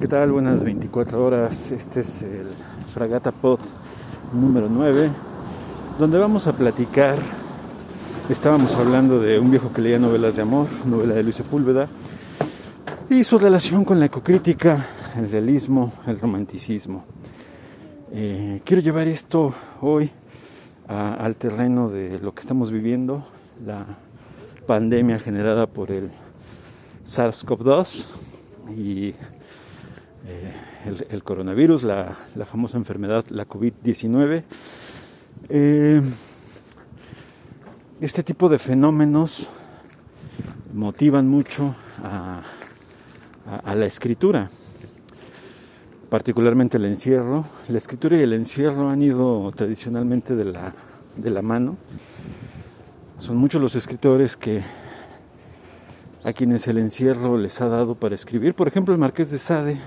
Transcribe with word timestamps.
¿Qué 0.00 0.08
tal? 0.08 0.32
Buenas 0.32 0.64
24 0.64 1.22
horas. 1.22 1.70
Este 1.70 2.00
es 2.00 2.22
el 2.22 2.46
Fragata 2.86 3.30
Pod 3.30 3.60
número 4.32 4.68
9, 4.70 5.10
donde 5.98 6.18
vamos 6.18 6.46
a 6.46 6.54
platicar. 6.54 7.18
Estábamos 8.30 8.74
hablando 8.74 9.20
de 9.20 9.38
un 9.38 9.50
viejo 9.50 9.70
que 9.70 9.82
leía 9.82 9.98
novelas 9.98 10.36
de 10.36 10.42
amor, 10.42 10.68
novela 10.86 11.14
de 11.14 11.22
Luis 11.24 11.36
Sepúlveda, 11.36 11.88
y 13.10 13.22
su 13.24 13.38
relación 13.38 13.84
con 13.84 14.00
la 14.00 14.06
ecocrítica, 14.06 14.86
el 15.16 15.30
realismo, 15.30 15.92
el 16.06 16.18
romanticismo. 16.18 17.04
Eh, 18.12 18.62
quiero 18.64 18.82
llevar 18.82 19.08
esto 19.08 19.52
hoy 19.82 20.10
al 20.88 21.36
terreno 21.36 21.90
de 21.90 22.18
lo 22.18 22.32
que 22.32 22.40
estamos 22.40 22.70
viviendo, 22.70 23.22
la 23.64 23.84
pandemia 24.66 25.18
generada 25.18 25.66
por 25.66 25.90
el 25.90 26.10
SARS-CoV-2 27.04 28.25
y 28.74 29.14
eh, 30.28 30.52
el, 31.10 31.22
coronavirus, 31.22 31.84
la, 31.84 32.16
famosa 32.50 32.78
enfermedad, 32.78 33.24
la 33.28 33.46
COVID-19. 33.46 34.42
Eh, 35.48 36.02
este 38.00 38.22
tipo 38.22 38.48
de 38.48 38.58
fenómenos 38.58 39.48
motivan 40.74 41.28
mucho 41.28 41.74
a, 42.02 42.42
la 43.74 43.86
escritura, 43.86 44.50
particularmente 46.10 46.76
el 46.78 46.86
encierro. 46.86 47.44
La 47.68 47.78
escritura 47.78 48.16
y 48.16 48.22
el 48.22 48.32
encierro 48.32 48.90
han 48.90 49.02
ido 49.02 49.52
tradicionalmente 49.54 50.34
de 50.34 50.44
la, 50.46 50.74
de 51.16 51.30
la 51.30 51.42
mano. 51.42 51.76
Son 53.18 53.36
muchos 53.36 53.62
los 53.62 53.76
escritores 53.76 54.36
que 54.36 54.62
a 56.26 56.32
quienes 56.32 56.66
el 56.66 56.78
encierro 56.78 57.38
les 57.38 57.60
ha 57.60 57.68
dado 57.68 57.94
para 57.94 58.16
escribir. 58.16 58.54
Por 58.54 58.66
ejemplo, 58.66 58.92
el 58.92 58.98
Marqués 58.98 59.30
de 59.30 59.38
Sade, 59.38 59.78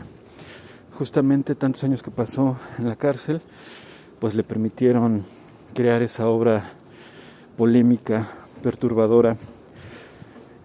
justamente 0.98 1.54
tantos 1.54 1.84
años 1.84 2.02
que 2.02 2.12
pasó 2.12 2.56
en 2.78 2.88
la 2.88 2.96
cárcel, 2.96 3.42
pues 4.22 4.36
le 4.36 4.44
permitieron 4.46 5.26
crear 5.74 6.02
esa 6.02 6.30
obra 6.30 6.64
polémica, 7.58 8.26
perturbadora. 8.64 9.36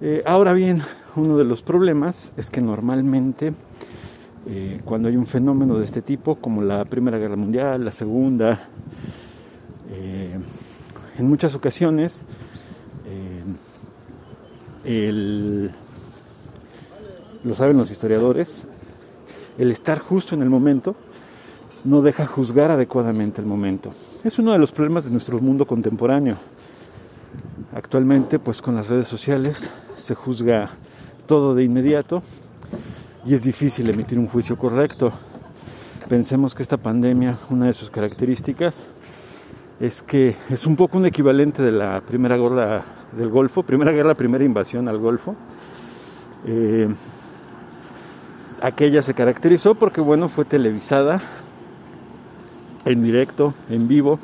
Eh, 0.00 0.22
ahora 0.24 0.52
bien, 0.52 0.80
uno 1.16 1.38
de 1.38 1.44
los 1.44 1.60
problemas 1.60 2.32
es 2.36 2.50
que 2.50 2.60
normalmente 2.60 3.52
eh, 4.46 4.80
cuando 4.84 5.08
hay 5.08 5.16
un 5.16 5.26
fenómeno 5.26 5.76
de 5.76 5.86
este 5.86 6.02
tipo, 6.02 6.36
como 6.36 6.62
la 6.62 6.84
Primera 6.84 7.18
Guerra 7.18 7.34
Mundial, 7.34 7.84
la 7.84 7.90
Segunda, 7.90 8.68
eh, 9.90 10.38
en 11.18 11.28
muchas 11.28 11.56
ocasiones 11.56 12.24
el, 14.84 15.70
lo 17.42 17.54
saben 17.54 17.76
los 17.76 17.90
historiadores, 17.90 18.66
el 19.58 19.70
estar 19.70 19.98
justo 19.98 20.34
en 20.34 20.42
el 20.42 20.50
momento 20.50 20.96
no 21.84 22.02
deja 22.02 22.26
juzgar 22.26 22.70
adecuadamente 22.70 23.40
el 23.40 23.46
momento. 23.46 23.92
Es 24.24 24.38
uno 24.38 24.52
de 24.52 24.58
los 24.58 24.72
problemas 24.72 25.04
de 25.04 25.10
nuestro 25.10 25.38
mundo 25.40 25.66
contemporáneo. 25.66 26.36
Actualmente, 27.74 28.38
pues 28.38 28.62
con 28.62 28.76
las 28.76 28.88
redes 28.88 29.08
sociales 29.08 29.70
se 29.96 30.14
juzga 30.14 30.70
todo 31.26 31.54
de 31.54 31.64
inmediato 31.64 32.22
y 33.26 33.34
es 33.34 33.42
difícil 33.42 33.88
emitir 33.90 34.18
un 34.18 34.26
juicio 34.26 34.56
correcto. 34.56 35.12
Pensemos 36.08 36.54
que 36.54 36.62
esta 36.62 36.76
pandemia, 36.76 37.38
una 37.50 37.66
de 37.66 37.72
sus 37.72 37.90
características 37.90 38.88
es 39.80 40.02
que 40.02 40.36
es 40.50 40.66
un 40.66 40.76
poco 40.76 40.98
un 40.98 41.06
equivalente 41.06 41.62
de 41.62 41.72
la 41.72 42.00
primera 42.00 42.36
guerra 42.36 42.82
del 43.16 43.28
Golfo, 43.28 43.62
primera 43.62 43.92
guerra, 43.92 44.14
primera 44.14 44.44
invasión 44.44 44.88
al 44.88 44.98
Golfo. 44.98 45.34
Eh, 46.46 46.88
aquella 48.60 49.02
se 49.02 49.14
caracterizó 49.14 49.74
porque, 49.74 50.00
bueno, 50.00 50.28
fue 50.28 50.44
televisada 50.44 51.20
en 52.84 53.02
directo, 53.02 53.54
en 53.70 53.88
vivo, 53.88 54.18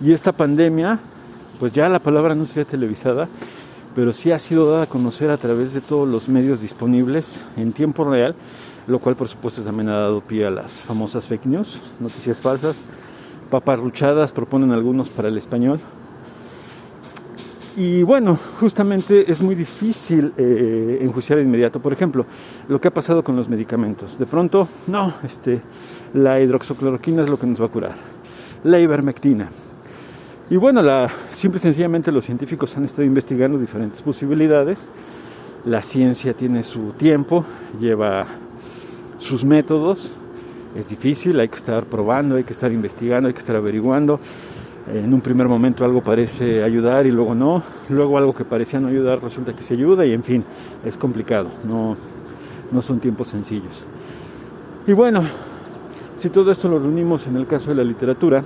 y 0.00 0.12
esta 0.12 0.32
pandemia, 0.32 0.98
pues 1.58 1.72
ya 1.72 1.88
la 1.88 1.98
palabra 1.98 2.34
no 2.34 2.46
sería 2.46 2.64
televisada, 2.64 3.28
pero 3.94 4.12
sí 4.12 4.30
ha 4.30 4.38
sido 4.38 4.70
dada 4.70 4.84
a 4.84 4.86
conocer 4.86 5.30
a 5.30 5.36
través 5.36 5.74
de 5.74 5.80
todos 5.80 6.08
los 6.08 6.28
medios 6.28 6.60
disponibles 6.60 7.44
en 7.56 7.72
tiempo 7.72 8.04
real, 8.04 8.36
lo 8.86 9.00
cual 9.00 9.16
por 9.16 9.28
supuesto 9.28 9.62
también 9.62 9.88
ha 9.88 9.98
dado 9.98 10.20
pie 10.20 10.46
a 10.46 10.50
las 10.50 10.82
famosas 10.82 11.26
fake 11.26 11.46
news, 11.46 11.80
noticias 11.98 12.40
falsas, 12.40 12.84
paparruchadas, 13.50 14.32
proponen 14.32 14.72
algunos 14.72 15.08
para 15.08 15.28
el 15.28 15.36
español, 15.36 15.80
y 17.76 18.02
bueno, 18.02 18.38
justamente 18.58 19.30
es 19.30 19.40
muy 19.40 19.54
difícil 19.54 20.32
eh, 20.36 20.98
enjuiciar 21.00 21.38
de 21.38 21.44
inmediato. 21.44 21.80
Por 21.80 21.92
ejemplo, 21.92 22.26
lo 22.68 22.80
que 22.80 22.88
ha 22.88 22.94
pasado 22.94 23.22
con 23.22 23.36
los 23.36 23.48
medicamentos. 23.48 24.18
De 24.18 24.26
pronto, 24.26 24.68
no, 24.88 25.14
este, 25.24 25.62
la 26.12 26.40
hidroxocloroquina 26.40 27.22
es 27.22 27.30
lo 27.30 27.38
que 27.38 27.46
nos 27.46 27.60
va 27.60 27.66
a 27.66 27.68
curar. 27.68 27.94
La 28.64 28.78
ivermectina. 28.78 29.48
Y 30.50 30.56
bueno, 30.56 30.82
la, 30.82 31.10
simple 31.30 31.58
y 31.58 31.62
sencillamente 31.62 32.10
los 32.10 32.24
científicos 32.24 32.76
han 32.76 32.84
estado 32.84 33.04
investigando 33.04 33.56
diferentes 33.56 34.02
posibilidades. 34.02 34.90
La 35.64 35.80
ciencia 35.80 36.34
tiene 36.34 36.64
su 36.64 36.92
tiempo, 36.92 37.44
lleva 37.80 38.26
sus 39.16 39.44
métodos. 39.44 40.10
Es 40.74 40.88
difícil, 40.88 41.38
hay 41.40 41.48
que 41.48 41.56
estar 41.56 41.84
probando, 41.84 42.36
hay 42.36 42.44
que 42.44 42.52
estar 42.52 42.70
investigando, 42.70 43.28
hay 43.28 43.34
que 43.34 43.40
estar 43.40 43.56
averiguando 43.56 44.20
en 44.92 45.12
un 45.12 45.20
primer 45.20 45.48
momento 45.48 45.84
algo 45.84 46.02
parece 46.02 46.62
ayudar 46.62 47.06
y 47.06 47.10
luego 47.10 47.34
no, 47.34 47.62
luego 47.88 48.18
algo 48.18 48.32
que 48.32 48.44
parecía 48.44 48.80
no 48.80 48.88
ayudar 48.88 49.22
resulta 49.22 49.54
que 49.54 49.62
se 49.62 49.74
ayuda 49.74 50.04
y 50.04 50.12
en 50.12 50.22
fin, 50.22 50.44
es 50.84 50.96
complicado, 50.96 51.48
no, 51.64 51.96
no 52.70 52.82
son 52.82 52.98
tiempos 53.00 53.28
sencillos. 53.28 53.84
Y 54.86 54.92
bueno, 54.92 55.22
si 56.18 56.30
todo 56.30 56.50
esto 56.50 56.68
lo 56.68 56.78
reunimos 56.78 57.26
en 57.26 57.36
el 57.36 57.46
caso 57.46 57.70
de 57.70 57.76
la 57.76 57.84
literatura, 57.84 58.42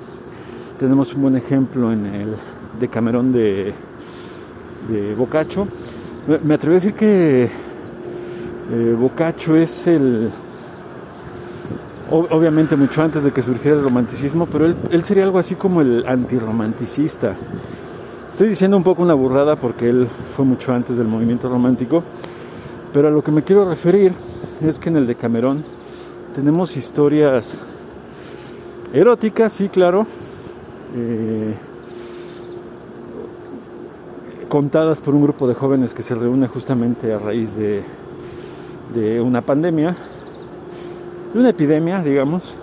tenemos 0.79 1.15
un 1.15 1.23
buen 1.23 1.37
ejemplo 1.37 1.93
en 1.93 2.07
el 2.07 2.35
de 2.79 2.89
Camerón 2.89 3.33
de, 3.33 3.73
de. 4.89 5.17
Me 6.43 6.55
atrevo 6.55 6.73
a 6.73 6.75
decir 6.75 6.95
que 6.95 7.49
eh, 8.71 9.11
es 9.63 9.87
el 9.87 10.31
obviamente 12.15 12.77
mucho 12.77 13.03
antes 13.03 13.25
de 13.25 13.33
que 13.33 13.43
surgiera 13.43 13.77
el 13.77 13.83
romanticismo, 13.83 14.47
pero 14.47 14.67
él, 14.67 15.05
sería 15.05 15.25
algo 15.25 15.39
así 15.39 15.57
como 15.57 15.81
el 15.81 16.05
antirromanticista. 16.07 17.35
Estoy 18.31 18.49
diciendo 18.49 18.77
un 18.77 18.85
poco 18.85 19.03
una 19.03 19.15
burrada 19.15 19.57
porque 19.57 19.89
él 19.89 20.07
fue 20.35 20.45
mucho 20.45 20.73
antes 20.73 20.97
del 20.97 21.09
movimiento 21.09 21.49
romántico, 21.49 22.05
pero 22.93 23.09
a 23.09 23.11
lo 23.11 23.23
que 23.23 23.33
me 23.33 23.43
quiero 23.43 23.65
referir 23.65 24.13
es 24.61 24.79
que 24.79 24.91
en 24.91 24.97
el 24.97 25.07
de 25.07 25.17
Camerón 25.17 25.65
tenemos 26.35 26.77
historias 26.77 27.57
eróticas, 28.93 29.53
sí, 29.53 29.69
claro, 29.69 30.07
eh, 30.97 31.55
contadas 34.49 35.01
por 35.01 35.15
un 35.15 35.23
grupo 35.23 35.49
de 35.49 35.55
jóvenes 35.55 35.95
que 35.95 36.03
se 36.03 36.15
reúne 36.15 36.47
justamente 36.47 37.13
a 37.13 37.19
raíz 37.19 37.57
de, 37.57 37.83
de 38.95 39.21
una 39.21 39.43
pandemia 39.43 39.97
de 41.35 41.41
una 41.41 41.51
epidemia, 41.51 42.01
digamos, 42.01 42.55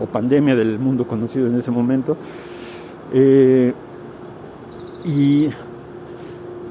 o 0.00 0.06
pandemia 0.06 0.56
del 0.56 0.78
mundo 0.78 1.06
conocido 1.06 1.46
en 1.46 1.56
ese 1.56 1.70
momento. 1.70 2.16
Eh, 3.12 3.74
y 5.04 5.50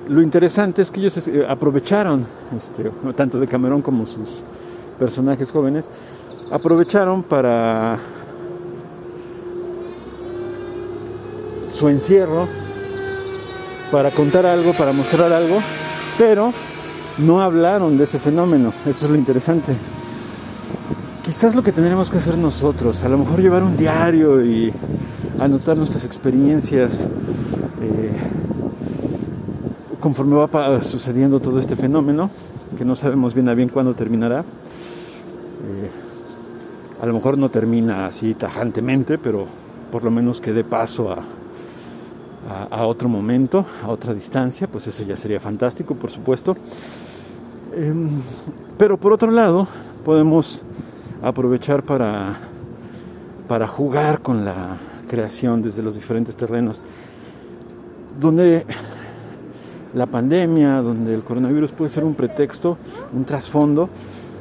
lo 0.08 0.22
interesante 0.24 0.82
es 0.82 0.90
que 0.90 1.00
ellos 1.00 1.28
eh, 1.28 1.46
aprovecharon, 1.48 2.26
este, 2.58 2.92
tanto 3.16 3.40
de 3.40 3.48
Camerón 3.48 3.84
como 3.84 4.08
sus 4.08 4.44
personajes 4.98 5.52
jóvenes, 5.52 5.90
aprovecharon 6.52 7.22
para 7.22 8.00
su 11.72 11.90
encierro, 11.90 12.48
para 13.92 14.10
contar 14.10 14.48
algo, 14.48 14.74
para 14.74 14.94
mostrar 14.94 15.32
algo, 15.32 15.60
pero 16.18 16.52
no 17.20 17.42
hablaron 17.42 18.00
de 18.00 18.06
ese 18.06 18.18
fenómeno. 18.18 18.74
Eso 18.88 19.06
es 19.06 19.12
lo 19.12 19.18
interesante 19.18 19.76
quizás 21.30 21.54
lo 21.54 21.62
que 21.62 21.72
tendremos 21.72 22.10
que 22.10 22.18
hacer 22.18 22.40
nosotros, 22.40 23.04
a 23.04 23.08
lo 23.08 23.20
mejor 23.20 23.40
llevar 23.40 23.62
un 23.62 23.78
diario 23.78 24.44
y 24.44 24.74
anotar 25.40 25.78
nuestras 25.78 26.04
experiencias 26.04 27.02
eh, 27.84 28.18
conforme 30.00 30.36
va 30.36 30.82
sucediendo 30.82 31.40
todo 31.40 31.60
este 31.60 31.76
fenómeno, 31.76 32.32
que 32.76 32.84
no 32.84 32.96
sabemos 32.96 33.36
bien 33.36 33.48
a 33.48 33.54
bien 33.54 33.70
cuándo 33.70 33.94
terminará. 33.94 34.40
Eh, 34.40 35.92
a 37.00 37.06
lo 37.06 37.14
mejor 37.14 37.38
no 37.38 37.50
termina 37.50 38.08
así 38.08 38.34
tajantemente, 38.34 39.20
pero 39.20 39.46
por 39.92 40.04
lo 40.04 40.10
menos 40.10 40.42
que 40.42 40.52
dé 40.52 40.64
paso 40.64 41.16
a, 42.72 42.86
otro 42.88 43.08
momento, 43.08 43.68
a 43.84 43.90
otra 43.90 44.16
distancia, 44.16 44.68
pues 44.68 44.88
eso 44.88 45.04
ya 45.04 45.16
sería 45.16 45.40
fantástico, 45.40 45.94
por 45.94 46.10
supuesto. 46.10 46.58
Em, 47.76 48.10
pero 48.80 48.98
por 48.98 49.14
otro 49.14 49.30
lado, 49.30 49.68
podemos 50.04 50.64
aprovechar 51.22 51.84
para, 51.84 52.38
para 53.48 53.68
jugar 53.68 54.22
con 54.22 54.46
la 54.46 54.78
creación 55.08 55.62
desde 55.62 55.82
los 55.82 55.96
diferentes 55.96 56.36
terrenos, 56.36 56.82
donde 58.20 58.66
la 59.94 60.06
pandemia, 60.06 60.82
donde 60.82 61.14
el 61.14 61.24
coronavirus 61.24 61.72
puede 61.72 61.90
ser 61.90 62.04
un 62.04 62.16
pretexto, 62.16 62.78
un 63.14 63.26
trasfondo 63.26 63.90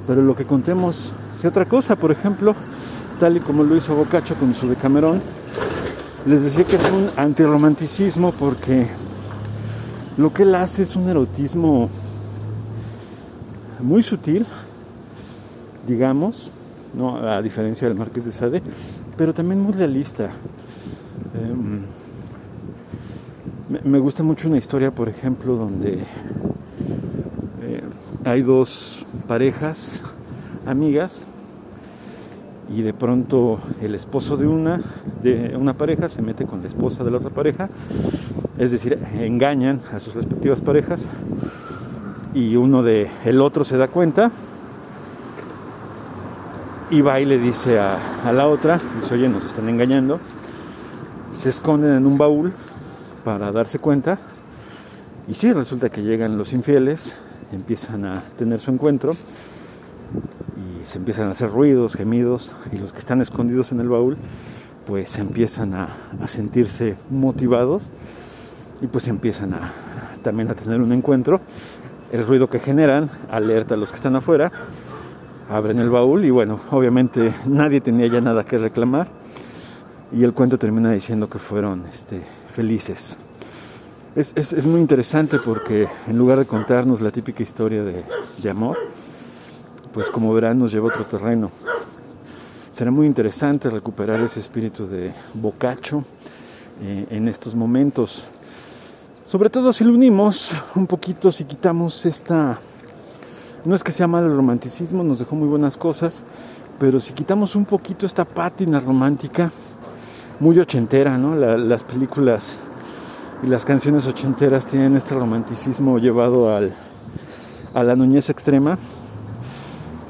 pero 0.09 0.23
lo 0.23 0.35
que 0.35 0.47
contemos 0.47 1.13
sea 1.35 1.51
otra 1.51 1.67
cosa. 1.67 1.95
Por 1.95 2.11
ejemplo, 2.11 2.55
tal 3.21 3.37
y 3.37 3.41
como 3.41 3.63
lo 3.63 3.77
hizo 3.77 3.95
Boccaccio 3.95 4.37
con 4.37 4.55
su 4.55 4.67
Decamerón, 4.67 5.21
les 6.25 6.45
decía 6.45 6.65
que 6.65 6.77
es 6.77 6.91
un 6.91 7.11
antirromanticismo 7.15 8.33
porque 8.33 8.87
lo 10.17 10.33
que 10.33 10.45
él 10.45 10.55
hace 10.55 10.85
es 10.85 10.97
un 10.97 11.11
erotismo 11.11 11.91
muy 13.81 14.03
sutil, 14.03 14.47
digamos, 15.87 16.51
¿no? 16.94 17.17
a 17.17 17.43
diferencia 17.43 17.88
del 17.88 17.96
Marqués 17.96 18.25
de 18.25 18.32
Sade, 18.32 18.62
pero 19.17 19.35
también 19.35 19.61
muy 19.61 19.73
realista. 19.73 20.31
Em, 21.35 21.82
me 23.85 23.99
gusta 23.99 24.23
mucho 24.23 24.49
una 24.49 24.56
historia, 24.56 24.90
por 24.90 25.08
ejemplo, 25.08 25.56
donde 25.56 25.99
eh, 27.62 27.82
hay 28.25 28.43
dos 28.43 29.05
parejas 29.26 30.00
amigas 30.67 31.26
y 32.75 32.82
de 32.82 32.93
pronto 32.93 33.61
el 33.81 33.94
esposo 33.94 34.37
de 34.37 34.46
una 34.46 34.81
de 35.23 35.56
una 35.56 35.75
pareja 35.75 36.08
se 36.08 36.23
mete 36.23 36.44
con 36.44 36.62
la 36.62 36.69
esposa 36.69 37.02
de 37.05 37.11
la 37.11 37.17
otra 37.17 37.31
pareja, 37.31 37.69
es 38.58 38.70
decir, 38.70 38.99
engañan 39.19 39.81
a 39.93 40.00
sus 40.00 40.14
respectivas 40.14 40.61
parejas 40.61 41.06
y 42.34 42.56
uno 42.56 42.82
de 42.82 43.08
el 43.25 43.41
otro 43.41 43.64
se 43.64 43.76
da 43.76 43.88
cuenta 43.88 44.31
y 46.90 47.00
va 47.00 47.20
y 47.20 47.25
le 47.25 47.38
dice 47.38 47.79
a, 47.79 47.99
a 48.25 48.32
la 48.32 48.49
otra, 48.49 48.81
dice, 49.00 49.14
oye, 49.14 49.29
nos 49.29 49.44
están 49.44 49.69
engañando, 49.69 50.20
se 51.32 51.50
esconden 51.50 51.94
en 51.94 52.06
un 52.06 52.17
baúl 52.17 52.52
para 53.25 53.52
darse 53.52 53.79
cuenta 53.79 54.19
y 55.29 55.35
sí, 55.35 55.52
resulta 55.52 55.90
que 55.90 56.02
llegan 56.02 56.38
los 56.38 56.52
infieles, 56.52 57.17
empiezan 57.52 58.05
a 58.06 58.23
tener 58.38 58.61
su 58.61 58.70
encuentro 58.70 59.12
y 59.12 60.87
se 60.87 60.99
empiezan 60.99 61.29
a 61.29 61.32
hacer 61.32 61.50
ruidos, 61.50 61.94
gemidos 61.94 62.52
y 62.73 62.79
los 62.79 62.93
que 62.93 62.99
están 62.99 63.20
escondidos 63.20 63.73
en 63.73 63.81
el 63.81 63.88
baúl 63.88 64.17
pues 64.87 65.19
empiezan 65.19 65.75
a, 65.75 65.88
a 66.23 66.29
sentirse 66.29 66.96
motivados 67.11 67.93
y 68.81 68.87
pues 68.87 69.06
empiezan 69.08 69.52
a 69.52 69.73
también 70.23 70.50
a 70.50 70.55
tener 70.55 70.81
un 70.81 70.93
encuentro. 70.93 71.41
El 72.11 72.26
ruido 72.26 72.49
que 72.49 72.58
generan 72.58 73.11
alerta 73.31 73.75
a 73.75 73.76
los 73.76 73.91
que 73.91 73.96
están 73.96 74.17
afuera, 74.17 74.50
abren 75.49 75.79
el 75.79 75.91
baúl 75.91 76.25
y 76.25 76.31
bueno, 76.31 76.61
obviamente 76.71 77.35
nadie 77.47 77.81
tenía 77.81 78.06
ya 78.06 78.21
nada 78.21 78.45
que 78.45 78.59
reclamar 78.59 79.09
y 80.12 80.25
el 80.25 80.33
cuento 80.33 80.59
termina 80.59 80.93
diciendo 80.93 81.29
que 81.29 81.39
fueron 81.39 81.87
este, 81.93 82.23
felices. 82.49 83.17
Es, 84.15 84.33
es, 84.35 84.53
es, 84.53 84.67
muy 84.67 84.81
interesante 84.81 85.39
porque 85.39 85.87
en 86.09 86.19
lugar 86.19 86.39
de 86.39 86.47
contarnos 86.47 87.00
la 87.00 87.11
típica 87.11 87.43
historia 87.43 87.85
de, 87.85 88.05
de 88.43 88.50
amor, 88.50 88.77
pues 89.93 90.09
como 90.11 90.33
verán 90.33 90.59
nos 90.59 90.73
lleva 90.73 90.89
a 90.89 90.93
otro 90.93 91.05
terreno. 91.05 91.51
Será 92.73 92.91
muy 92.91 93.06
interesante 93.06 93.71
recuperar 93.71 94.21
ese 94.21 94.41
espíritu 94.41 94.87
de 94.87 95.12
bocacho 95.35 96.05
eh, 96.83 97.06
en 97.11 97.29
estos 97.29 97.55
momentos. 97.55 98.29
Sobre 99.25 99.51
todo 99.51 99.73
si 99.73 99.85
lo 99.85 99.93
unimos 99.93 100.53
un 100.75 100.87
poquito, 100.87 101.31
si 101.33 101.44
quitamos 101.44 102.06
esta... 102.06 102.59
No 103.64 103.75
es 103.75 103.82
que 103.82 103.93
sea 103.93 104.06
malo 104.06 104.28
el 104.28 104.37
romanticismo, 104.37 105.02
nos 105.02 105.19
dejó 105.19 105.37
muy 105.37 105.49
buenas 105.49 105.76
cosas, 105.76 106.25
pero 106.78 107.00
si 107.00 107.12
quitamos 107.12 107.56
un 107.56 107.64
poquito 107.64 108.06
esta 108.06 108.25
pátina 108.25 108.81
romántica, 108.81 109.50
muy 110.40 110.58
ochentera, 110.58 111.19
¿no? 111.19 111.34
La, 111.34 111.58
las 111.58 111.84
películas 111.84 112.56
y 113.43 113.46
las 113.46 113.64
canciones 113.64 114.06
ochenteras 114.06 114.66
tienen 114.66 114.94
este 114.94 115.14
romanticismo 115.14 115.99
llevado 115.99 116.55
al, 116.55 116.72
a 117.75 117.82
la 117.82 117.96
niñez 117.96 118.31
extrema 118.31 118.78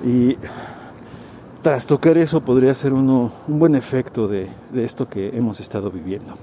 y 0.05 0.37
tras 1.63 1.87
tocar 1.87 2.17
eso 2.19 2.41
podría 2.41 2.73
ser 2.75 2.93
uno, 2.93 3.33
un 3.49 3.59
buen 3.59 3.75
efecto 3.75 4.29
de, 4.29 4.49
de, 4.73 4.85
esto 4.85 5.09
que 5.09 5.37
hemos 5.37 5.61
estado 5.61 5.91
viviendo. 5.91 6.35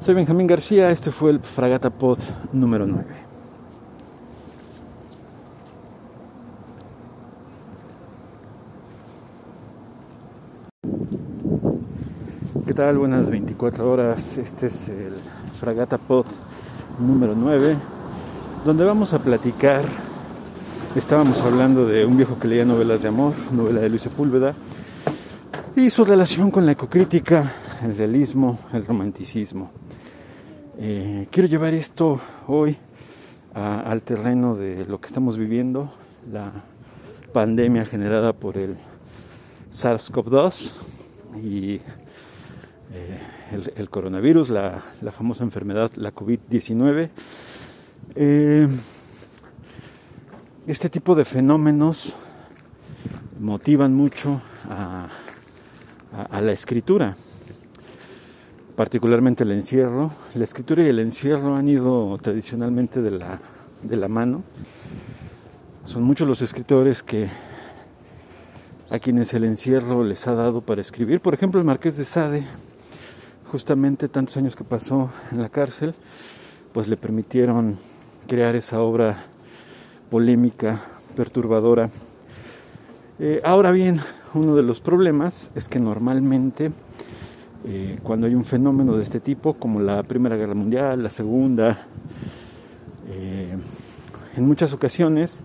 Soy 0.00 0.14
Benjamín 0.14 0.46
García, 0.46 0.90
este 0.90 1.10
fue 1.10 1.30
el 1.30 1.40
Fragata 1.40 1.90
Pod 1.90 2.18
número 2.52 2.86
9. 2.86 3.25
Tal? 12.76 12.98
Buenas 12.98 13.30
24 13.30 13.90
horas. 13.90 14.36
Este 14.36 14.66
es 14.66 14.90
el 14.90 15.14
Fragata 15.58 15.96
Pod 15.96 16.26
número 16.98 17.34
9, 17.34 17.74
donde 18.66 18.84
vamos 18.84 19.14
a 19.14 19.18
platicar 19.18 19.82
Estábamos 20.94 21.40
hablando 21.40 21.86
de 21.86 22.04
un 22.04 22.18
viejo 22.18 22.38
que 22.38 22.48
leía 22.48 22.66
novelas 22.66 23.00
de 23.00 23.08
amor, 23.08 23.32
novela 23.50 23.80
de 23.80 23.88
Luis 23.88 24.02
Sepúlveda, 24.02 24.54
y 25.74 25.90
su 25.90 26.04
relación 26.04 26.50
con 26.50 26.66
la 26.66 26.72
ecocrítica, 26.72 27.50
el 27.82 27.96
realismo, 27.96 28.58
el 28.74 28.84
romanticismo. 28.84 29.70
Eh, 30.78 31.28
quiero 31.30 31.48
llevar 31.48 31.72
esto 31.72 32.20
hoy 32.46 32.76
al 33.54 34.02
terreno 34.02 34.54
de 34.54 34.84
lo 34.84 35.00
que 35.00 35.06
estamos 35.06 35.38
viviendo, 35.38 35.90
la 36.30 36.52
pandemia 37.32 37.86
generada 37.86 38.34
por 38.34 38.58
el 38.58 38.76
SARS-CoV-2 39.72 40.72
y 41.42 41.80
eh, 42.92 43.72
el, 43.76 43.90
coronavirus, 43.90 44.50
la, 44.50 44.82
famosa 45.16 45.44
enfermedad, 45.44 45.90
la 45.96 46.14
COVID-19. 46.14 47.10
Eh, 48.14 48.68
este 50.66 50.88
tipo 50.88 51.14
de 51.14 51.24
fenómenos 51.24 52.14
motivan 53.40 53.94
mucho 53.94 54.40
a, 54.68 55.08
la 56.40 56.52
escritura, 56.52 57.16
particularmente 58.74 59.44
el 59.44 59.52
encierro. 59.52 60.10
La 60.34 60.44
escritura 60.44 60.82
y 60.82 60.88
el 60.88 61.00
encierro 61.00 61.56
han 61.56 61.68
ido 61.68 62.16
tradicionalmente 62.22 63.02
de 63.02 63.10
la, 63.10 63.40
de 63.82 63.96
la 63.96 64.08
mano. 64.08 64.42
Son 65.84 66.02
muchos 66.02 66.26
los 66.26 66.40
escritores 66.42 67.02
que 67.02 67.28
a 68.90 68.98
quienes 68.98 69.34
el 69.34 69.44
encierro 69.44 70.04
les 70.04 70.26
ha 70.26 70.34
dado 70.34 70.60
para 70.60 70.80
escribir. 70.80 71.20
Por 71.20 71.34
ejemplo, 71.34 71.60
el 71.60 71.66
Marqués 71.66 71.96
de 71.96 72.04
Sade, 72.04 72.46
justamente 73.50 74.08
tantos 74.08 74.36
años 74.36 74.56
que 74.56 74.64
pasó 74.64 75.10
en 75.30 75.40
la 75.40 75.48
cárcel, 75.48 75.94
pues 76.72 76.88
le 76.88 76.96
permitieron 76.96 77.76
crear 78.26 78.56
esa 78.56 78.80
obra 78.80 79.16
polémica, 80.10 80.80
perturbadora. 81.14 81.90
Eh, 83.18 83.40
ahora 83.44 83.70
bien, 83.70 84.00
uno 84.34 84.56
de 84.56 84.62
los 84.62 84.80
problemas 84.80 85.50
es 85.54 85.68
que 85.68 85.78
normalmente 85.78 86.72
eh, 87.64 87.98
cuando 88.02 88.26
hay 88.26 88.34
un 88.34 88.44
fenómeno 88.44 88.96
de 88.96 89.02
este 89.02 89.20
tipo, 89.20 89.54
como 89.54 89.80
la 89.80 90.02
Primera 90.02 90.36
Guerra 90.36 90.54
Mundial, 90.54 91.02
la 91.02 91.10
Segunda, 91.10 91.86
eh, 93.08 93.56
en 94.36 94.46
muchas 94.46 94.72
ocasiones 94.72 95.42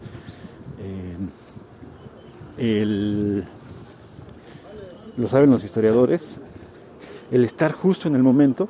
el, 2.57 3.43
lo 5.17 5.27
saben 5.27 5.49
los 5.49 5.63
historiadores, 5.63 6.41
el 7.31 7.45
estar 7.45 7.71
justo 7.71 8.07
en 8.07 8.15
el 8.15 8.23
momento 8.23 8.69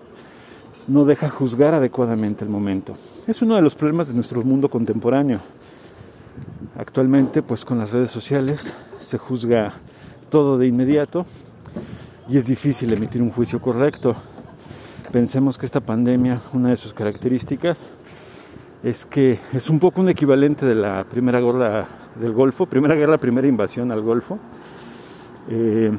no 0.87 1.05
deja 1.05 1.29
juzgar 1.29 1.73
adecuadamente 1.73 2.45
el 2.45 2.49
momento. 2.49 2.95
Es 3.27 3.41
uno 3.41 3.55
de 3.55 3.61
los 3.61 3.75
problemas 3.75 4.07
de 4.07 4.13
nuestro 4.13 4.43
mundo 4.43 4.69
contemporáneo. 4.69 5.39
Actualmente, 6.77 7.41
pues 7.41 7.65
con 7.65 7.79
las 7.79 7.91
redes 7.91 8.11
sociales 8.11 8.73
se 8.99 9.17
juzga 9.17 9.73
todo 10.29 10.57
de 10.57 10.67
inmediato 10.67 11.25
y 12.29 12.37
es 12.37 12.45
difícil 12.45 12.93
emitir 12.93 13.21
un 13.21 13.31
juicio 13.31 13.59
correcto. 13.59 14.15
Pensemos 15.11 15.57
que 15.57 15.65
esta 15.65 15.81
pandemia, 15.81 16.41
una 16.53 16.69
de 16.69 16.77
sus 16.77 16.93
características 16.93 17.91
es 18.83 19.05
que 19.05 19.39
es 19.53 19.69
un 19.69 19.79
poco 19.79 20.01
un 20.01 20.09
equivalente 20.09 20.65
de 20.65 20.75
la 20.75 21.03
primera 21.03 21.39
guerra 21.39 21.87
del 22.19 22.33
Golfo, 22.33 22.65
primera 22.65 22.95
guerra, 22.95 23.17
primera 23.17 23.47
invasión 23.47 23.91
al 23.91 24.01
Golfo. 24.01 24.39
Eh, 25.49 25.91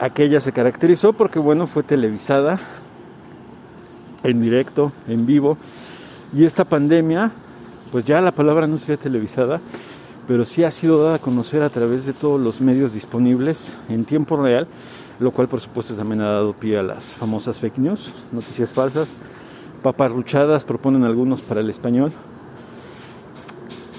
aquella 0.00 0.40
se 0.40 0.52
caracterizó 0.52 1.12
porque, 1.12 1.38
bueno, 1.38 1.66
fue 1.66 1.82
televisada 1.82 2.60
en 4.22 4.40
directo, 4.40 4.92
en 5.08 5.26
vivo, 5.26 5.56
y 6.34 6.44
esta 6.44 6.64
pandemia 6.64 7.30
pues 7.92 8.04
ya 8.04 8.20
la 8.20 8.32
palabra 8.32 8.66
no 8.66 8.78
sería 8.78 8.96
televisada, 8.96 9.60
pero 10.26 10.44
sí 10.44 10.64
ha 10.64 10.70
sido 10.70 11.02
dada 11.02 11.16
a 11.16 11.18
conocer 11.18 11.62
a 11.62 11.70
través 11.70 12.04
de 12.04 12.12
todos 12.12 12.40
los 12.40 12.60
medios 12.60 12.92
disponibles 12.92 13.76
en 13.88 14.04
tiempo 14.04 14.36
real, 14.36 14.66
lo 15.20 15.30
cual 15.30 15.48
por 15.48 15.60
supuesto 15.60 15.94
también 15.94 16.20
ha 16.20 16.30
dado 16.32 16.52
pie 16.52 16.78
a 16.78 16.82
las 16.82 17.14
famosas 17.14 17.60
fake 17.60 17.78
news, 17.78 18.12
noticias 18.32 18.72
falsas, 18.72 19.16
paparruchadas, 19.82 20.64
proponen 20.64 21.04
algunos 21.04 21.42
para 21.42 21.60
el 21.60 21.70
español. 21.70 22.12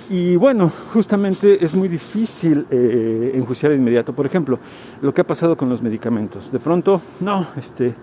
Y 0.09 0.37
bueno, 0.37 0.71
justamente 0.93 1.63
es 1.63 1.75
muy 1.75 1.89
difícil 1.89 2.65
eh, 2.71 3.31
enjuiciar 3.35 3.71
de 3.71 3.77
inmediato. 3.77 4.13
Por 4.13 4.25
ejemplo, 4.25 4.57
lo 5.01 5.13
que 5.13 5.21
ha 5.21 5.27
pasado 5.27 5.57
con 5.57 5.67
los 5.67 5.81
medicamentos. 5.81 6.49
De 6.51 6.59
pronto, 6.59 7.01
no, 7.19 7.45
este, 7.57 7.93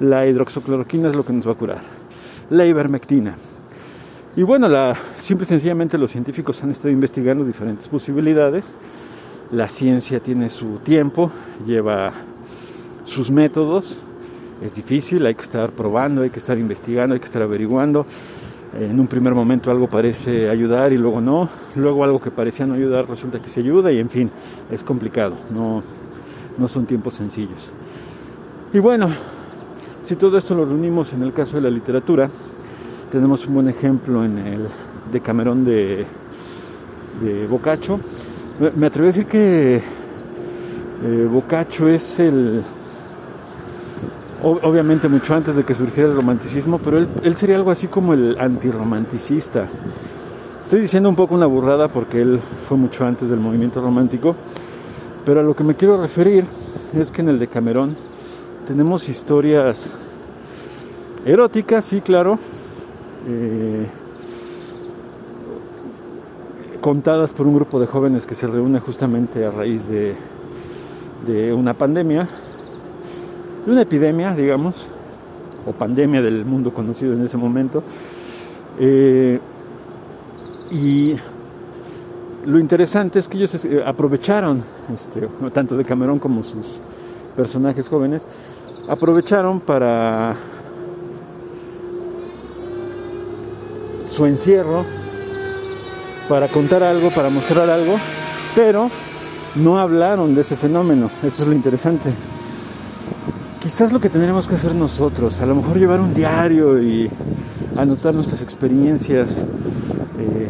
la 0.00 0.26
hidroxocloroquina 0.26 1.10
es 1.10 1.16
lo 1.16 1.24
que 1.24 1.34
nos 1.34 1.46
va 1.46 1.52
a 1.52 1.56
curar. 1.56 1.82
La 2.48 2.66
ivermectina 2.66 3.36
Y 4.36 4.42
bueno, 4.42 4.68
la, 4.68 4.96
simple 5.18 5.44
y 5.44 5.48
sencillamente 5.48 5.98
los 5.98 6.10
científicos 6.10 6.62
han 6.62 6.70
estado 6.70 6.90
investigando 6.90 7.44
diferentes 7.44 7.88
posibilidades. 7.88 8.78
La 9.52 9.68
ciencia 9.68 10.20
tiene 10.20 10.48
su 10.48 10.78
tiempo, 10.78 11.30
lleva 11.66 12.12
sus 13.04 13.30
métodos. 13.30 13.98
Es 14.62 14.76
difícil, 14.76 15.26
hay 15.26 15.34
que 15.34 15.42
estar 15.42 15.72
probando, 15.72 16.22
hay 16.22 16.30
que 16.30 16.38
estar 16.38 16.56
investigando, 16.56 17.14
hay 17.14 17.20
que 17.20 17.26
estar 17.26 17.42
averiguando. 17.42 18.06
En 18.78 19.00
un 19.00 19.08
primer 19.08 19.34
momento 19.34 19.70
algo 19.70 19.88
parece 19.88 20.48
ayudar 20.48 20.92
y 20.92 20.98
luego 20.98 21.20
no. 21.20 21.48
Luego 21.74 22.04
algo 22.04 22.20
que 22.20 22.30
parecía 22.30 22.66
no 22.66 22.74
ayudar 22.74 23.08
resulta 23.08 23.40
que 23.40 23.48
se 23.48 23.60
ayuda 23.60 23.90
y 23.90 23.98
en 23.98 24.08
fin, 24.08 24.30
es 24.70 24.84
complicado. 24.84 25.34
No, 25.52 25.82
no 26.56 26.68
son 26.68 26.86
tiempos 26.86 27.14
sencillos. 27.14 27.72
Y 28.72 28.78
bueno, 28.78 29.08
si 30.04 30.14
todo 30.14 30.38
esto 30.38 30.54
lo 30.54 30.64
reunimos 30.64 31.12
en 31.12 31.22
el 31.22 31.32
caso 31.32 31.56
de 31.56 31.62
la 31.62 31.70
literatura, 31.70 32.30
tenemos 33.10 33.46
un 33.46 33.54
buen 33.54 33.68
ejemplo 33.68 34.24
en 34.24 34.38
el 34.38 34.66
de 35.10 35.20
Camerón 35.20 35.64
de, 35.64 36.06
de 37.20 37.46
Boccaccio. 37.48 37.98
Me 38.76 38.86
atrevo 38.86 39.04
a 39.04 39.06
decir 39.06 39.26
que 39.26 39.82
eh, 41.02 41.42
es 41.88 42.20
el, 42.20 42.62
obviamente 44.42 45.08
mucho 45.08 45.34
antes 45.34 45.56
de 45.56 45.64
que 45.64 45.74
surgiera 45.74 46.08
el 46.08 46.16
romanticismo, 46.16 46.78
pero 46.78 46.98
él, 46.98 47.08
él 47.22 47.36
sería 47.36 47.56
algo 47.56 47.70
así 47.70 47.88
como 47.88 48.14
el 48.14 48.36
antirromanticista. 48.38 49.68
Estoy 50.62 50.80
diciendo 50.80 51.08
un 51.08 51.16
poco 51.16 51.34
una 51.34 51.46
burrada 51.46 51.88
porque 51.88 52.20
él 52.20 52.40
fue 52.66 52.76
mucho 52.76 53.04
antes 53.06 53.30
del 53.30 53.40
movimiento 53.40 53.80
romántico, 53.80 54.36
pero 55.24 55.40
a 55.40 55.42
lo 55.42 55.54
que 55.54 55.64
me 55.64 55.74
quiero 55.74 55.96
referir 55.96 56.44
es 56.94 57.10
que 57.10 57.22
en 57.22 57.28
el 57.28 57.38
de 57.38 57.48
Camerón 57.48 57.96
tenemos 58.66 59.08
historias 59.08 59.88
eróticas, 61.24 61.84
sí, 61.84 62.00
claro, 62.00 62.38
eh, 63.28 63.86
contadas 66.80 67.32
por 67.32 67.46
un 67.46 67.54
grupo 67.54 67.80
de 67.80 67.86
jóvenes 67.86 68.26
que 68.26 68.34
se 68.34 68.46
reúne 68.46 68.80
justamente 68.80 69.44
a 69.44 69.50
raíz 69.50 69.88
de, 69.88 70.14
de 71.26 71.52
una 71.52 71.74
pandemia, 71.74 72.28
de 73.64 73.72
una 73.72 73.82
epidemia, 73.82 74.34
digamos, 74.34 74.86
o 75.66 75.72
pandemia 75.72 76.22
del 76.22 76.44
mundo 76.44 76.72
conocido 76.72 77.12
en 77.12 77.22
ese 77.22 77.36
momento. 77.36 77.82
Eh, 78.78 79.38
y 80.70 81.14
lo 82.46 82.58
interesante 82.58 83.18
es 83.18 83.28
que 83.28 83.36
ellos 83.36 83.64
eh, 83.64 83.82
aprovecharon, 83.84 84.62
este, 84.92 85.28
tanto 85.52 85.76
de 85.76 85.84
Camerón 85.84 86.18
como 86.18 86.42
sus 86.42 86.80
personajes 87.36 87.88
jóvenes, 87.88 88.26
aprovecharon 88.88 89.60
para 89.60 90.36
su 94.08 94.26
encierro 94.26 94.84
para 96.28 96.46
contar 96.46 96.82
algo, 96.84 97.10
para 97.10 97.28
mostrar 97.28 97.68
algo, 97.68 97.96
pero 98.54 98.88
no 99.56 99.78
hablaron 99.78 100.34
de 100.34 100.42
ese 100.42 100.56
fenómeno. 100.56 101.10
Eso 101.24 101.42
es 101.42 101.48
lo 101.48 101.54
interesante. 101.54 102.10
Quizás 103.60 103.92
lo 103.92 104.00
que 104.00 104.08
tendremos 104.08 104.48
que 104.48 104.54
hacer 104.54 104.74
nosotros, 104.74 105.38
a 105.42 105.44
lo 105.44 105.54
mejor 105.54 105.78
llevar 105.78 106.00
un 106.00 106.14
diario 106.14 106.82
y 106.82 107.10
anotar 107.76 108.14
nuestras 108.14 108.40
experiencias 108.40 109.44
eh, 110.18 110.48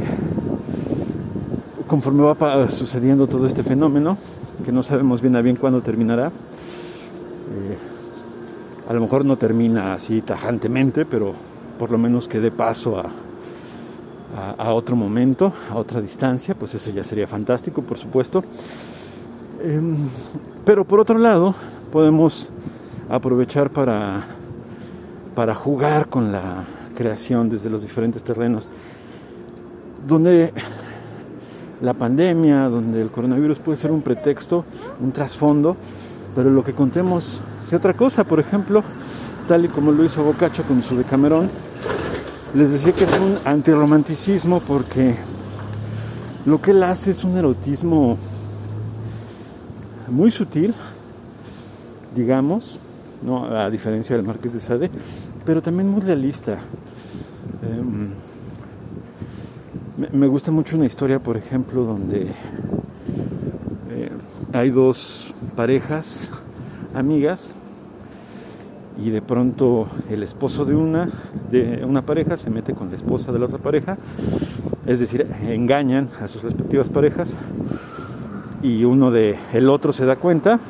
conforme 1.88 2.23
va 2.23 2.69
sucediendo 2.71 3.26
todo 3.26 3.49
este 3.49 3.64
fenómeno, 3.64 4.17
que 4.64 4.71
no 4.71 4.85
sabemos 4.85 5.21
bien 5.21 5.35
a 5.35 5.43
bien 5.43 5.57
cuándo 5.57 5.81
terminará. 5.81 6.29
Eh, 6.29 7.79
a 8.88 8.93
lo 8.93 9.00
mejor 9.00 9.25
no 9.25 9.37
termina 9.37 9.95
así 9.95 10.23
tajantemente, 10.23 11.05
pero 11.05 11.33
por 11.81 11.90
lo 11.90 11.99
menos 11.99 12.29
que 12.29 12.38
dé 12.38 12.52
paso 12.52 12.97
a, 12.97 13.11
a, 14.57 14.73
otro 14.73 14.95
momento, 14.95 15.52
a 15.69 15.75
otra 15.75 16.00
distancia, 16.00 16.55
pues 16.55 16.76
eso 16.76 16.93
ya 16.93 17.02
sería 17.02 17.26
fantástico, 17.26 17.83
por 17.83 17.99
supuesto. 17.99 18.45
Em, 19.64 19.97
pero 20.64 20.85
por 20.85 21.00
otro 21.00 21.19
lado, 21.19 21.57
podemos 21.90 22.49
aprovechar 23.11 23.71
para, 23.71 24.25
para 25.35 25.55
jugar 25.55 26.09
con 26.09 26.33
la 26.33 26.64
creación 26.95 27.50
desde 27.50 27.69
los 27.69 27.83
diferentes 27.83 28.23
terrenos, 28.23 28.71
donde 30.07 30.52
la 31.83 31.95
pandemia, 31.95 32.69
donde 32.69 33.02
el 33.02 33.11
coronavirus 33.11 33.59
puede 33.59 33.76
ser 33.76 33.90
un 33.90 34.02
pretexto, 34.02 34.64
un 35.00 35.12
trasfondo, 35.12 35.76
pero 36.35 36.50
lo 36.50 36.62
que 36.62 36.73
contemos 36.73 37.40
sea 37.61 37.79
otra 37.79 37.95
cosa, 37.95 38.25
por 38.25 38.38
ejemplo, 38.38 38.83
tal 39.49 39.64
y 39.64 39.69
como 39.69 39.90
lo 39.90 40.05
hizo 40.05 40.23
Boccaccio 40.23 40.64
con 40.64 40.83
su 40.83 40.97
Decamerón, 40.97 41.50
les 42.55 42.73
decía 42.73 42.93
que 42.93 43.05
es 43.05 43.19
un 43.19 43.37
antirromanticismo 43.45 44.61
porque 44.61 45.17
lo 46.47 46.61
que 46.61 46.71
él 46.73 46.83
hace 46.83 47.11
es 47.12 47.25
un 47.25 47.37
erotismo 47.37 48.17
muy 50.09 50.31
sutil, 50.31 50.75
digamos, 52.14 52.79
¿no? 53.23 53.45
a 53.45 53.71
diferencia 53.71 54.17
del 54.17 54.25
Marqués 54.25 54.55
de 54.55 54.61
Sade, 54.61 54.91
pero 55.45 55.62
también 55.62 55.89
muy 55.89 56.00
realista. 56.00 56.59
Em, 57.62 58.11
me 60.12 60.27
gusta 60.27 60.50
mucho 60.50 60.77
una 60.77 60.87
historia, 60.87 61.19
por 61.19 61.37
ejemplo, 61.37 61.85
donde 61.85 62.29
eh, 63.91 64.11
hay 64.53 64.71
dos 64.71 65.35
parejas 65.55 66.29
amigas 66.95 67.55
y 68.99 69.11
de 69.11 69.23
pronto 69.23 69.89
el 70.09 70.23
esposo 70.23 70.65
de 70.65 70.75
una 70.75 71.09
de 71.50 71.85
una 71.87 72.03
pareja 72.03 72.37
se 72.37 72.50
mete 72.50 72.75
con 72.75 72.91
la 72.91 72.97
esposa 72.97 73.33
de 73.33 73.39
la 73.39 73.47
otra 73.47 73.59
pareja, 73.59 73.97
es 74.87 75.00
decir, 75.00 75.27
engañan 75.49 76.09
a 76.21 76.29
sus 76.29 76.43
respectivas 76.43 76.89
parejas 76.89 77.35
y 78.62 78.85
uno 78.85 79.11
de 79.11 79.37
el 79.53 79.69
otro 79.69 79.93
se 79.93 80.05
da 80.05 80.17
cuenta 80.17 80.61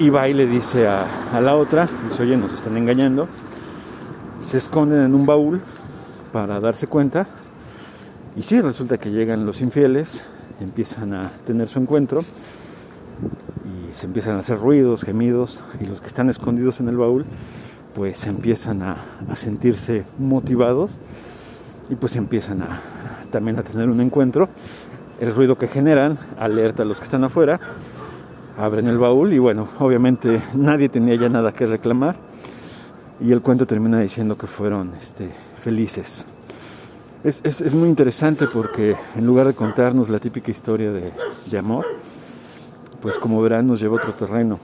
y 0.00 0.10
va 0.10 0.28
y 0.28 0.34
le 0.34 0.46
dice 0.46 0.88
a, 0.88 1.06
la 1.40 1.54
otra, 1.54 1.88
dice, 2.08 2.24
oye, 2.24 2.36
nos 2.36 2.52
están 2.52 2.76
engañando, 2.76 3.28
se 4.42 4.58
esconden 4.58 5.02
en 5.02 5.14
un 5.14 5.24
baúl 5.24 5.60
para 6.32 6.58
darse 6.58 6.88
cuenta 6.88 7.28
y 8.36 8.42
sí, 8.42 8.60
resulta 8.60 8.98
que 8.98 9.12
llegan 9.12 9.46
los 9.46 9.60
infieles, 9.60 10.24
empiezan 10.60 11.14
a 11.14 11.30
tener 11.46 11.68
su 11.68 11.78
encuentro 11.78 12.22
se 13.92 14.06
empiezan 14.06 14.36
a 14.36 14.40
hacer 14.40 14.58
ruidos, 14.58 15.02
gemidos, 15.02 15.60
y 15.80 15.86
los 15.86 16.00
que 16.00 16.06
están 16.06 16.30
escondidos 16.30 16.80
en 16.80 16.88
el 16.88 16.96
baúl, 16.96 17.24
pues 17.94 18.26
empiezan 18.26 18.82
a, 18.82 18.96
sentirse 19.34 20.04
motivados 20.18 21.00
y 21.88 21.94
pues 21.94 22.16
empiezan 22.16 22.62
a 22.62 22.80
también 23.30 23.58
a 23.58 23.62
tener 23.62 23.88
un 23.88 24.00
encuentro. 24.00 24.48
El 25.20 25.34
ruido 25.34 25.58
que 25.58 25.68
generan 25.68 26.18
alerta 26.38 26.82
a 26.82 26.86
los 26.86 26.98
que 26.98 27.04
están 27.04 27.24
afuera, 27.24 27.60
abren 28.60 28.88
el 28.88 28.98
baúl 28.98 29.32
y 29.32 29.38
bueno, 29.38 29.66
obviamente 29.78 30.42
nadie 30.54 30.88
tenía 30.88 31.14
ya 31.14 31.28
nada 31.28 31.52
que 31.52 31.64
reclamar 31.64 32.16
y 33.18 33.32
el 33.32 33.40
cuento 33.40 33.66
termina 33.66 34.00
diciendo 34.00 34.36
que 34.36 34.46
fueron 34.46 34.92
este, 35.00 35.30
felices. 35.56 36.26
Es, 37.24 37.40
es, 37.44 37.74
muy 37.74 37.88
interesante 37.88 38.46
porque 38.46 38.96
en 39.16 39.26
lugar 39.26 39.46
de 39.46 39.54
contarnos 39.54 40.08
la 40.08 40.18
típica 40.18 40.50
historia 40.50 40.90
de, 40.90 41.12
de 41.50 41.58
amor, 41.58 41.84
pues 43.00 43.18
como 43.18 43.42
verán 43.42 43.66
nos 43.66 43.80
lleva 43.80 43.96
a 43.96 44.00
otro 44.00 44.14
terreno. 44.14 44.58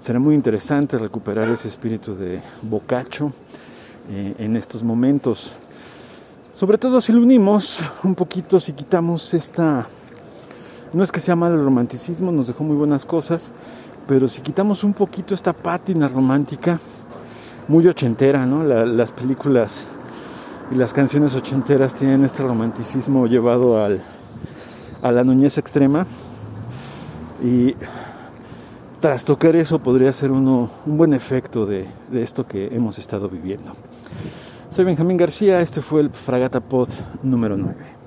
Será 0.00 0.18
muy 0.18 0.34
interesante 0.34 0.98
recuperar 0.98 1.48
ese 1.48 1.68
espíritu 1.68 2.14
de 2.14 2.40
bocacho 2.62 3.32
eh, 4.10 4.34
en 4.38 4.56
estos 4.56 4.82
momentos. 4.82 5.56
Sobre 6.52 6.76
todo 6.76 7.00
si 7.00 7.12
lo 7.12 7.22
unimos 7.22 7.80
un 8.02 8.14
poquito, 8.14 8.58
si 8.58 8.72
quitamos 8.72 9.32
esta... 9.34 9.86
No 10.92 11.04
es 11.04 11.12
que 11.12 11.20
sea 11.20 11.36
malo 11.36 11.54
el 11.54 11.64
romanticismo, 11.64 12.32
nos 12.32 12.48
dejó 12.48 12.64
muy 12.64 12.76
buenas 12.76 13.06
cosas, 13.06 13.52
pero 14.08 14.26
si 14.26 14.40
quitamos 14.40 14.82
un 14.82 14.92
poquito 14.92 15.34
esta 15.34 15.52
pátina 15.52 16.08
romántica, 16.08 16.80
muy 17.68 17.86
ochentera, 17.86 18.44
¿no? 18.44 18.64
las 18.64 19.12
películas 19.12 19.84
y 20.72 20.74
las 20.74 20.92
canciones 20.92 21.36
ochenteras 21.36 21.94
tienen 21.94 22.24
este 22.24 22.42
romanticismo 22.42 23.28
llevado 23.28 23.84
al, 23.84 24.00
a 25.00 25.12
la 25.12 25.22
nuñez 25.22 25.58
extrema 25.58 26.06
y 27.40 27.76
tras 29.00 29.24
tocar 29.24 29.54
eso 29.54 29.78
podría 29.78 30.12
ser 30.12 30.32
uno, 30.32 30.70
un 30.86 30.98
buen 30.98 31.14
efecto 31.14 31.66
de, 31.66 31.86
de 32.10 32.22
esto 32.22 32.48
que 32.48 32.66
hemos 32.74 32.98
estado 32.98 33.28
viviendo. 33.28 33.74
Soy 34.70 34.84
Benjamín 34.84 35.16
García, 35.16 35.60
este 35.60 35.82
fue 35.82 36.00
el 36.00 36.10
Fragata 36.10 36.60
Pod 36.60 36.88
número 37.22 37.56
9. 37.56 37.99